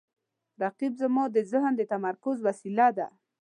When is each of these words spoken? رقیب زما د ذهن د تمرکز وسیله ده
رقیب 0.63 0.93
زما 1.01 1.23
د 1.31 1.37
ذهن 1.51 1.73
د 1.77 1.81
تمرکز 1.93 2.37
وسیله 2.47 2.87
ده 2.97 3.07